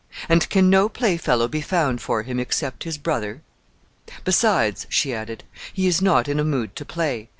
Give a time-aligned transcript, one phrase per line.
[0.27, 3.43] And can no playfellow be found for him except his brother?
[4.23, 5.43] "Besides," she added,
[5.73, 7.29] "he is not in a mood to play.